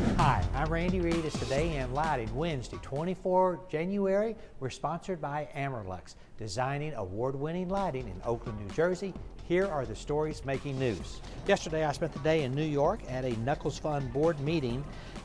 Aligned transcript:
Hi, 0.00 0.42
I'm 0.54 0.72
Randy 0.72 1.00
Reid. 1.00 1.26
It's 1.26 1.38
Today 1.38 1.76
in 1.76 1.92
Lighting, 1.92 2.34
Wednesday, 2.34 2.78
24 2.80 3.60
January. 3.68 4.34
We're 4.58 4.70
sponsored 4.70 5.20
by 5.20 5.48
Amerlux, 5.54 6.14
designing 6.38 6.94
award-winning 6.94 7.68
lighting 7.68 8.08
in 8.08 8.20
Oakland, 8.24 8.58
New 8.60 8.74
Jersey. 8.74 9.12
Here 9.44 9.66
are 9.66 9.84
the 9.84 9.94
stories 9.94 10.42
making 10.44 10.78
news. 10.78 11.20
Yesterday, 11.46 11.84
I 11.84 11.92
spent 11.92 12.14
the 12.14 12.18
day 12.20 12.44
in 12.44 12.54
New 12.54 12.64
York 12.64 13.00
at 13.10 13.26
a 13.26 13.32
Nuckolls 13.32 13.78
Fund 13.78 14.10
board 14.10 14.40
meeting, 14.40 14.82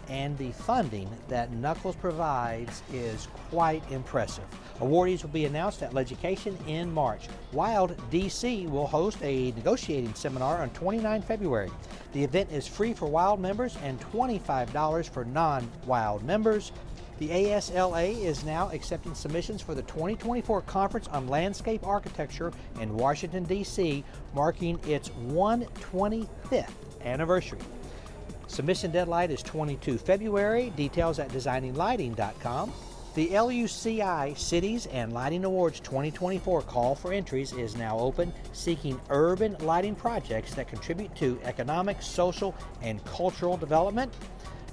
and 0.10 0.38
the 0.38 0.52
funding 0.52 1.10
that 1.30 1.52
Nuckolls 1.54 1.98
provides 1.98 2.84
is 2.92 3.30
quite 3.50 3.90
impressive. 3.92 4.44
Awardees 4.80 5.24
will 5.24 5.30
be 5.30 5.46
announced 5.46 5.82
at 5.84 5.92
LEDucation 5.92 6.56
in 6.68 6.92
March. 6.92 7.28
WILD 7.54 7.96
DC 8.12 8.70
will 8.70 8.88
host 8.88 9.18
a 9.22 9.52
negotiating 9.52 10.14
seminar 10.14 10.62
on 10.62 10.70
29 10.72 11.22
February. 11.22 11.72
The 12.14 12.24
event 12.24 12.52
is 12.52 12.68
free 12.68 12.94
for 12.94 13.08
WILD 13.08 13.40
members 13.40 13.78
and 13.84 14.00
$25 14.12 15.10
for 15.10 15.26
non 15.26 15.70
WILD 15.86 16.24
members. 16.24 16.72
The 17.18 17.30
ASLA 17.30 18.22
is 18.22 18.44
now 18.44 18.70
accepting 18.72 19.16
submissions 19.16 19.62
for 19.62 19.74
the 19.74 19.84
2024 19.84 20.62
Conference 20.64 21.08
on 21.08 21.30
Landscape 21.30 21.86
Architecture 21.88 22.52
in 22.82 22.94
Washington, 22.94 23.46
D.C., 23.46 24.04
marking 24.34 24.78
its 24.86 25.10
125th 25.30 26.70
anniversary. 27.06 27.60
Submission 28.48 28.92
deadline 28.92 29.32
is 29.32 29.42
22 29.44 29.98
February. 29.98 30.72
Details 30.76 31.20
at 31.20 31.30
designinglighting.com. 31.30 32.74
The 33.16 33.30
LUCI 33.30 34.38
Cities 34.38 34.88
and 34.88 35.14
Lighting 35.14 35.46
Awards 35.46 35.80
2024 35.80 36.64
call 36.64 36.96
for 36.96 37.14
entries 37.14 37.54
is 37.54 37.78
now 37.78 37.98
open, 37.98 38.34
seeking 38.52 39.00
urban 39.10 39.56
lighting 39.62 39.96
projects 39.96 40.54
that 40.56 40.68
contribute 40.68 41.16
to 41.16 41.40
economic, 41.44 42.02
social, 42.02 42.54
and 42.82 43.02
cultural 43.06 43.56
development. 43.56 44.14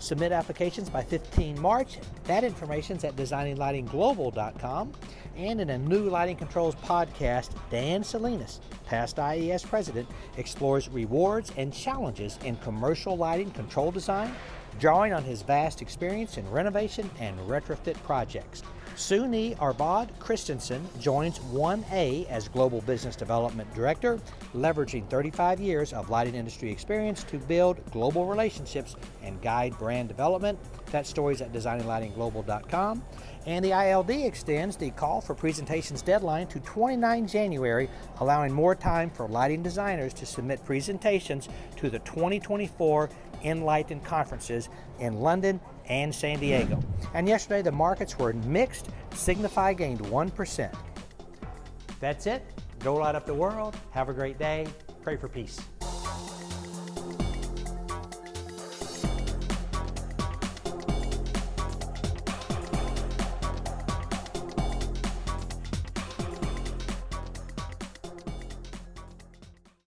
Submit 0.01 0.33
applications 0.33 0.91
by 0.91 1.05
15 1.05 1.61
March. 1.61 1.99
That 2.25 2.43
information 2.43 2.97
is 2.97 3.05
at 3.05 3.15
designinglightingglobal.com. 3.15 4.93
And 5.37 5.61
in 5.61 5.71
a 5.71 5.79
new 5.79 6.11
Lighting 6.11 6.37
Controls 6.37 6.75
podcast, 6.75 7.51
Dan 7.71 8.03
Salinas, 8.03 8.61
past 8.87 9.21
IES 9.21 9.63
president, 9.63 10.09
explores 10.37 10.89
rewards 10.89 11.53
and 11.57 11.73
challenges 11.73 12.41
in 12.45 12.57
commercial 12.57 13.17
lighting 13.17 13.53
control 13.53 13.93
design, 13.93 14.35
drawing 14.79 15.13
on 15.13 15.23
his 15.23 15.43
vast 15.43 15.83
experience 15.83 16.37
in 16.37 16.51
renovation 16.51 17.11
and 17.21 17.39
retrofit 17.41 17.95
projects. 18.05 18.63
Sune 18.95 19.55
Arvad 19.59 20.11
Kristensen 20.21 20.83
joins 21.01 21.41
ONE 21.41 21.85
A 21.93 22.27
as 22.29 22.49
Global 22.49 22.83
Business 22.83 23.17
Development 23.17 23.73
Director, 23.75 24.21
leveraging 24.55 25.09
35 25.09 25.61
years 25.61 25.93
of 25.93 26.11
lighting 26.11 26.35
industry 26.35 26.71
experience 26.71 27.25
to 27.25 27.39
build 27.39 27.81
global 27.91 28.27
relationships 28.27 28.97
and 29.23 29.41
guide 29.41 29.77
brand 29.79 30.09
development. 30.09 30.59
That 30.91 31.07
story's 31.07 31.41
at 31.41 31.53
designinglightingglobal.com. 31.53 33.03
And 33.47 33.65
the 33.65 33.71
IALD 33.71 34.25
extends 34.27 34.77
the 34.77 34.91
call 34.91 35.21
for 35.21 35.35
presentations 35.35 36.03
deadline 36.03 36.47
to 36.49 36.61
29 36.61 37.27
January, 37.27 37.89
allowing 38.21 38.53
more 38.53 38.75
time 38.75 39.11
for 39.11 39.27
lighting 39.27 39.63
designers 39.63 40.13
to 40.15 40.27
submit 40.27 40.65
presentations 40.65 41.49
to 41.77 41.89
the 41.89 41.99
2024 42.01 43.09
Enlighten 43.43 44.01
conferences 44.01 44.69
in 45.01 45.15
London 45.15 45.61
and 45.89 46.15
San 46.15 46.39
Diego. 46.41 46.81
And 47.15 47.29
yesterday 47.29 47.63
the 47.63 47.73
markets 47.73 48.19
were 48.19 48.33
mixed. 48.33 48.89
Signify 49.15 49.75
gained 49.75 50.01
1%. 50.01 50.75
That's 52.01 52.27
it. 52.27 52.45
Go 52.81 52.97
light 52.97 53.15
up 53.15 53.27
the 53.27 53.35
world. 53.35 53.77
Have 53.91 54.09
a 54.09 54.13
great 54.13 54.39
day. 54.39 54.67
Pray 55.03 55.17
for 55.17 55.29
peace. 55.29 55.61